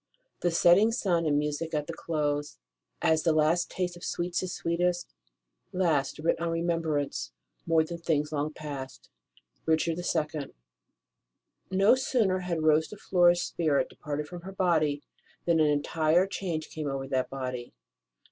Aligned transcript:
The 0.39 0.49
setting 0.49 0.91
sun, 0.91 1.27
and 1.27 1.37
music 1.37 1.75
at 1.75 1.85
the 1.85 1.93
close 1.93 2.57
(As 3.03 3.21
the 3.21 3.31
last 3.33 3.69
taste 3.69 3.95
of 3.95 4.03
sweets 4.03 4.41
is 4.41 4.51
sweetest), 4.51 5.13
last, 5.71 6.17
Writ 6.17 6.37
in 6.39 6.49
remembrance, 6.49 7.33
more 7.67 7.83
than 7.83 7.99
things 7.99 8.31
long 8.31 8.51
past. 8.51 9.11
Ricliard 9.67 10.51
//. 10.51 11.79
O 11.83 11.93
sooner 11.93 12.39
had 12.39 12.63
Rose 12.63 12.87
De 12.87 12.97
Flores 12.97 13.43
spirit 13.43 13.89
de 13.89 13.95
parted 13.95 14.27
from 14.27 14.41
her 14.41 14.53
body 14.53 15.03
than 15.45 15.59
an 15.59 15.67
entire 15.69 16.25
change 16.25 16.69
came 16.71 16.89
over 16.89 17.07
that 17.07 17.29
body. 17.29 17.71